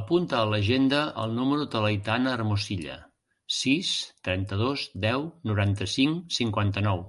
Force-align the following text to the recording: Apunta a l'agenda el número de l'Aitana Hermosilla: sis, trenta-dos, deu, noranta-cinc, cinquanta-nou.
Apunta 0.00 0.36
a 0.40 0.44
l'agenda 0.50 1.00
el 1.22 1.34
número 1.40 1.66
de 1.74 1.82
l'Aitana 1.86 2.36
Hermosilla: 2.36 3.00
sis, 3.58 3.92
trenta-dos, 4.30 4.88
deu, 5.08 5.28
noranta-cinc, 5.52 6.26
cinquanta-nou. 6.42 7.08